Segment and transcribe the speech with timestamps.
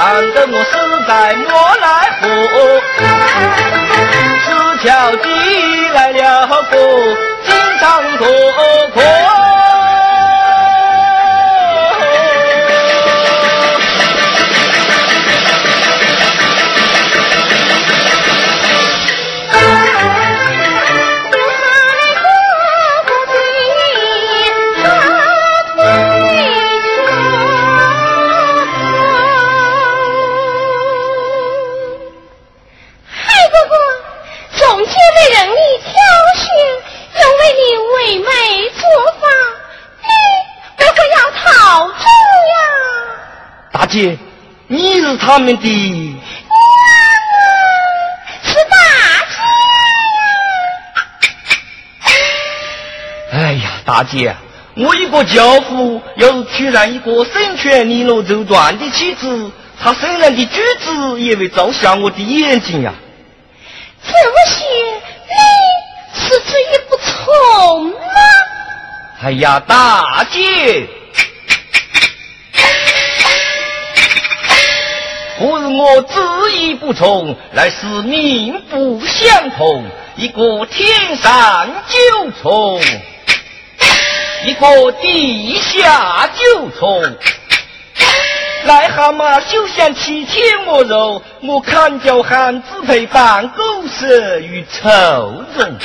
[0.00, 0.70] 看得我实
[1.06, 1.46] 在莫
[1.76, 1.86] 奈
[2.22, 2.24] 何。
[4.40, 5.28] 石桥记
[5.92, 6.78] 来了个
[7.44, 8.24] 金长哥
[8.94, 9.39] 哥。
[43.90, 44.16] 姐，
[44.68, 46.14] 你是他们的娘
[46.46, 46.54] 啊，
[48.44, 48.76] 是大
[49.26, 49.42] 姐
[53.34, 53.42] 呀！
[53.42, 54.36] 哎呀，大姐，
[54.76, 59.50] 我一个教父，要是娶上一个身权利落绸缎的妻子，
[59.82, 62.94] 她生人的举止也会照瞎我的眼睛呀。
[64.04, 64.64] 这么些，
[65.26, 65.34] 你
[66.14, 67.96] 是这也不从吗？
[69.24, 70.88] 哎呀，大姐。
[75.40, 79.86] 不是我执意不从，乃是命不相同。
[80.16, 82.78] 一个天上九重，
[84.44, 87.02] 一个地下九重。
[88.66, 95.78] 癞蛤蟆休想欺天我肉，我看叫汉子陪伴狗蛇与臭虫。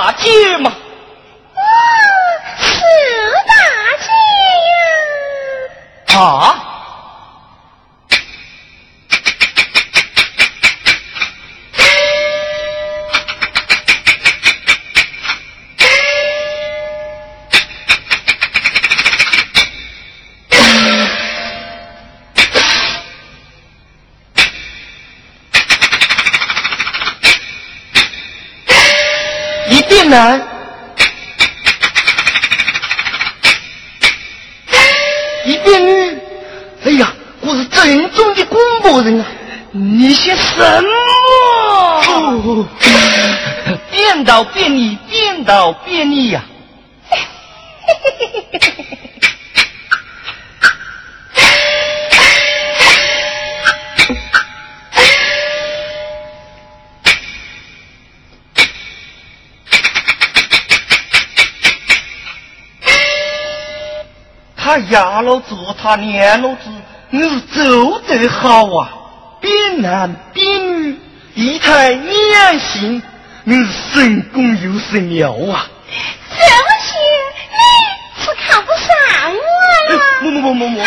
[0.00, 0.70] 大姐吗？
[0.70, 1.60] 啊，
[2.56, 2.70] 是
[3.48, 3.52] 大
[3.98, 4.06] 姐
[6.14, 6.20] 呀！
[6.20, 6.57] 啊！
[30.08, 30.40] 男，
[35.44, 36.18] 一变绿，
[36.84, 39.26] 哎呀，我是正宗的广播人啊！
[39.72, 42.66] 你些什么？
[43.90, 46.42] 变道变你，变道变你呀！
[64.68, 66.68] 他压老子，他娘老子，
[67.08, 68.92] 你是走得好啊！
[69.40, 71.00] 变男变女，
[71.32, 73.02] 一台两性，
[73.44, 75.66] 你是神功又神妙啊！
[76.28, 76.98] 这么些，
[77.56, 78.88] 你是看不上
[79.32, 80.00] 我呀？
[80.20, 80.84] 么么么么么！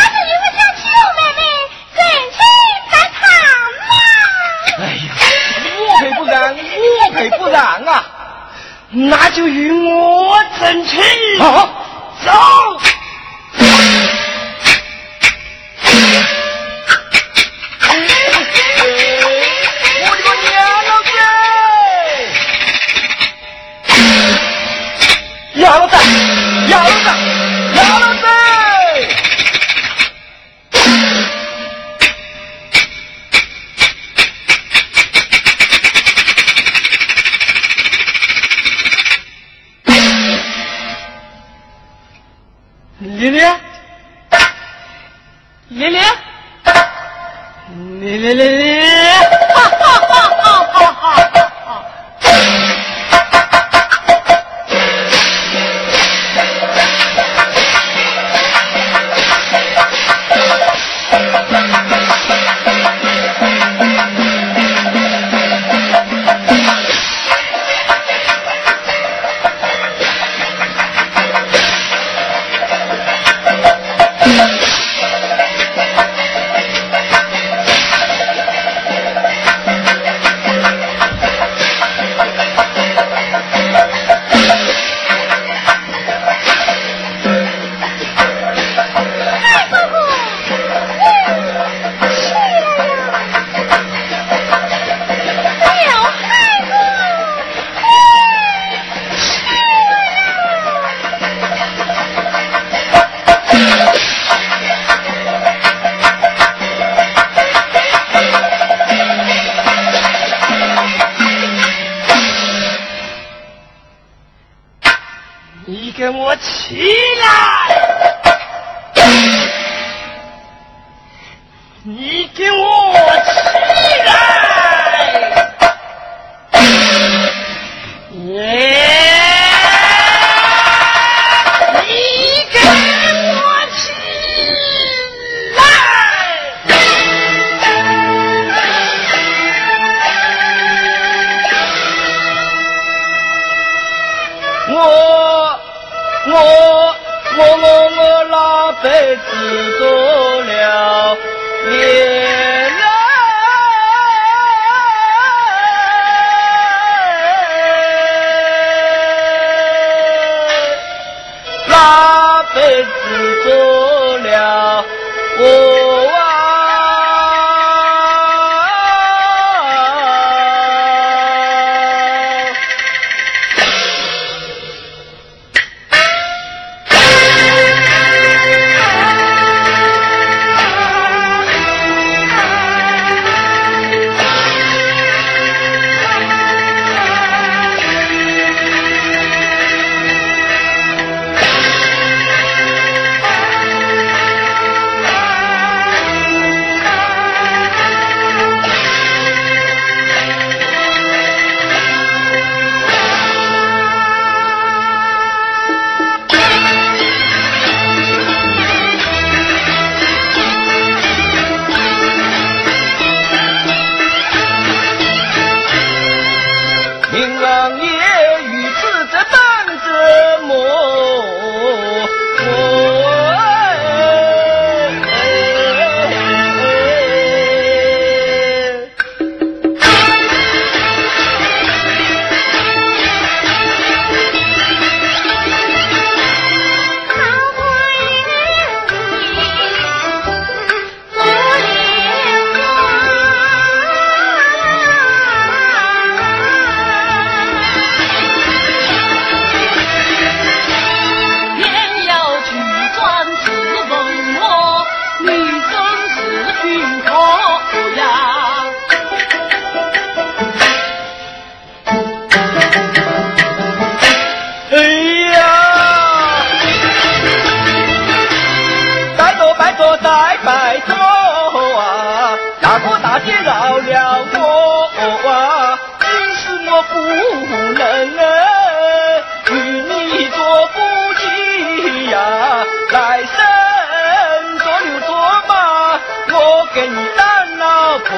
[115.92, 116.76] 你给我起
[117.20, 117.91] 来！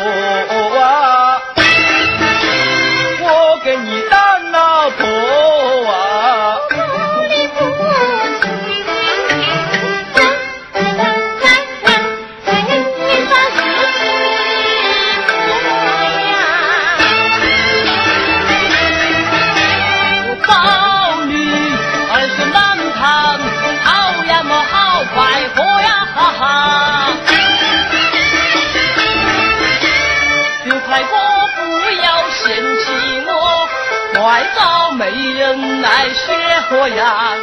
[0.05, 0.67] oh, oh.
[0.67, 0.72] oh.
[34.55, 36.33] 找媒人来卸
[36.69, 37.33] 货呀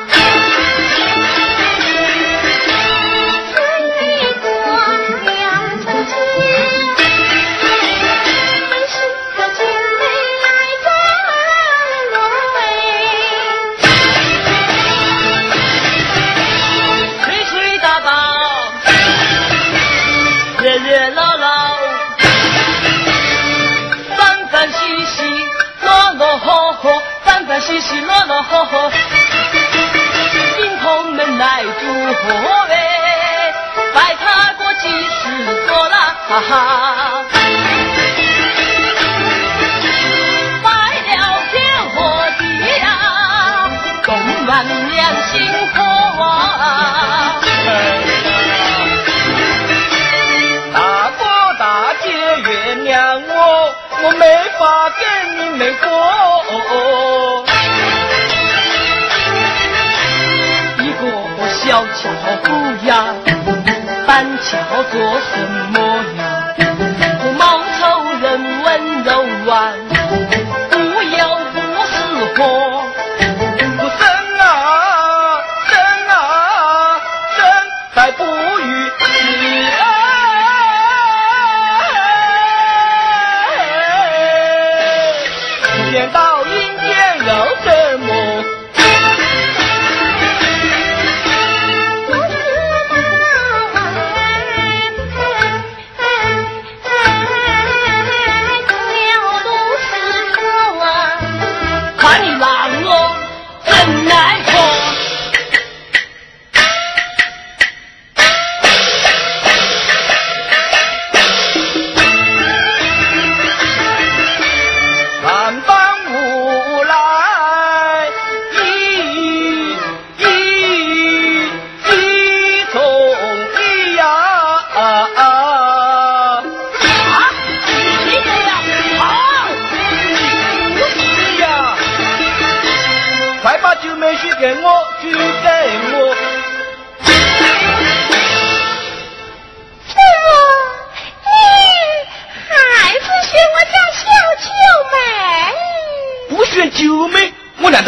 [31.83, 32.75] 如何嘞
[33.95, 37.25] 拜他过几十座啦哈哈
[40.63, 40.69] 拜
[41.07, 41.61] 了天
[41.95, 42.43] 和地
[42.81, 42.87] 呀
[44.05, 44.15] 公
[44.47, 44.53] 安
[44.91, 45.41] 良心
[50.73, 51.25] 大哥
[51.59, 52.09] 大姐
[52.45, 53.81] 原谅我。
[54.03, 54.25] 我没
[54.59, 55.89] 法跟你们过
[61.87, 62.11] 巧
[62.43, 62.49] 不
[62.87, 63.15] 呀
[64.07, 65.33] 板桥做什
[65.73, 65.77] 么
[66.19, 66.21] 呀
[67.23, 67.43] 不冒
[67.79, 67.81] 充
[68.21, 68.29] 人
[68.65, 69.11] 温柔
[69.51, 69.53] 啊
[70.71, 70.77] 不
[71.17, 71.93] 要不是
[72.37, 72.39] 活
[73.79, 74.01] 不生
[74.39, 74.43] 啊
[75.67, 75.73] 生
[76.09, 76.11] 啊
[77.37, 77.39] 生
[77.95, 78.69] 在不语
[78.99, 79.03] 死
[79.73, 79.83] 啊
[85.93, 87.29] 见到阴天又
[87.65, 87.69] 怎
[88.01, 88.09] 么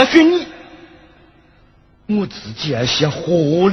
[0.02, 0.46] 我难道选你？
[2.18, 3.70] 我自己还想活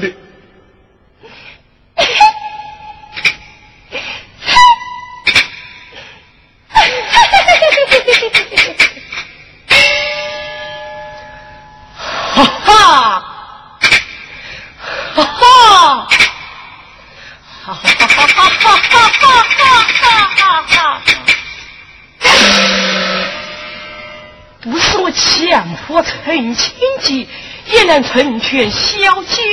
[25.49, 25.77] 呢。
[25.87, 27.27] 我成亲计
[27.71, 29.43] 也能成全小九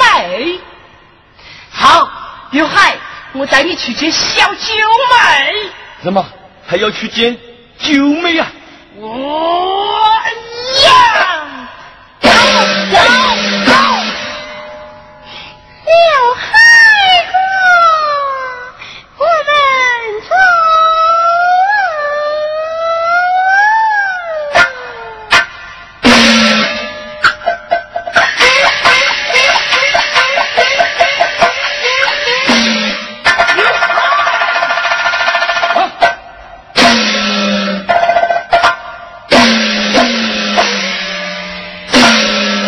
[0.00, 0.60] 妹。
[1.70, 2.10] 好，
[2.50, 2.96] 刘海，
[3.32, 5.70] 我带你去见小九妹。
[6.02, 6.26] 怎么
[6.66, 7.36] 还要去见
[7.78, 8.50] 九妹啊？
[8.98, 9.75] 我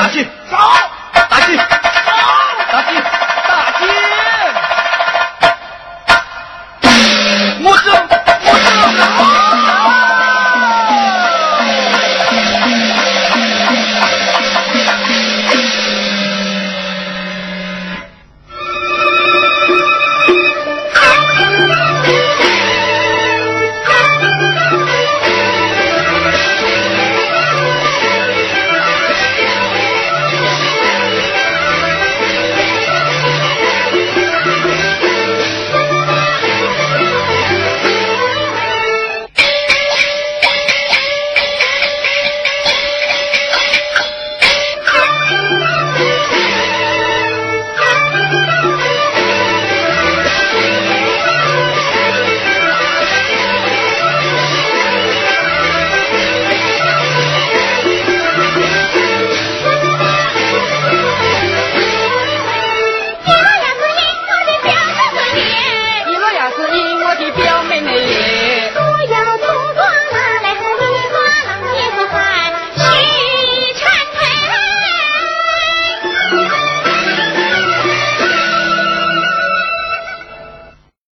[0.08, 0.87] 去走。